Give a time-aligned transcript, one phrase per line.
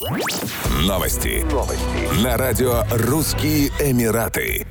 [0.00, 1.44] Новости.
[1.52, 2.24] Новости.
[2.24, 4.66] На радио «Русские Эмираты»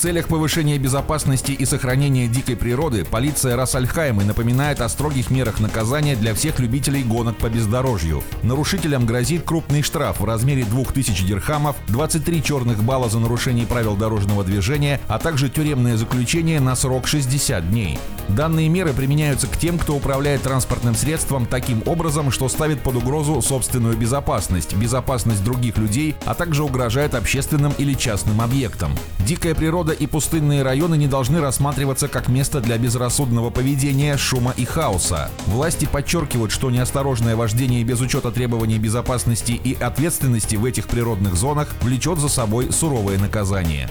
[0.00, 6.34] целях повышения безопасности и сохранения дикой природы полиция Рассальхайма напоминает о строгих мерах наказания для
[6.34, 8.22] всех любителей гонок по бездорожью.
[8.42, 14.42] Нарушителям грозит крупный штраф в размере 2000 дирхамов, 23 черных балла за нарушение правил дорожного
[14.42, 17.98] движения, а также тюремное заключение на срок 60 дней.
[18.36, 23.42] Данные меры применяются к тем, кто управляет транспортным средством таким образом, что ставит под угрозу
[23.42, 28.92] собственную безопасность, безопасность других людей, а также угрожает общественным или частным объектам.
[29.26, 34.64] Дикая природа и пустынные районы не должны рассматриваться как место для безрассудного поведения, шума и
[34.64, 35.28] хаоса.
[35.46, 41.68] Власти подчеркивают, что неосторожное вождение без учета требований безопасности и ответственности в этих природных зонах
[41.82, 43.88] влечет за собой суровое наказание.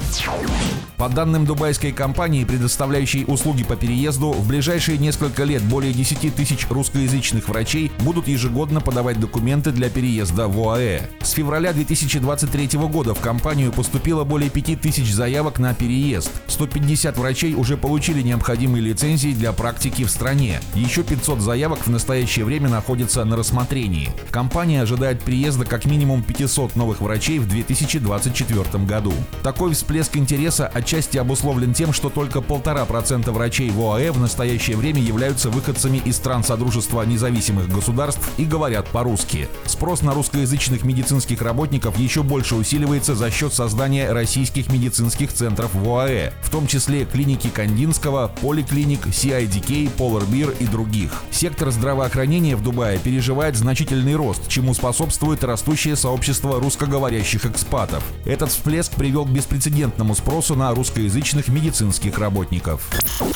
[0.97, 6.67] По данным дубайской компании, предоставляющей услуги по переезду, в ближайшие несколько лет более 10 тысяч
[6.69, 11.01] русскоязычных врачей будут ежегодно подавать документы для переезда в ОАЭ.
[11.21, 16.31] С февраля 2023 года в компанию поступило более 5 тысяч заявок на переезд.
[16.47, 20.59] 150 врачей уже получили необходимые лицензии для практики в стране.
[20.75, 24.09] Еще 500 заявок в настоящее время находятся на рассмотрении.
[24.31, 29.13] Компания ожидает приезда как минимум 500 новых врачей в 2024 году.
[29.43, 34.19] Такой всплеск интереса от отчасти обусловлен тем, что только полтора процента врачей в ОАЭ в
[34.19, 39.47] настоящее время являются выходцами из стран Содружества независимых государств и говорят по-русски.
[39.65, 45.87] Спрос на русскоязычных медицинских работников еще больше усиливается за счет создания российских медицинских центров в
[45.89, 51.11] ОАЭ, в том числе клиники Кандинского, Поликлиник, CIDK, Polar и других.
[51.31, 58.03] Сектор здравоохранения в Дубае переживает значительный рост, чему способствует растущее сообщество русскоговорящих экспатов.
[58.25, 62.89] Этот всплеск привел к беспрецедентному спросу на русскоязычных медицинских работников.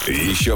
[0.08, 0.56] Еще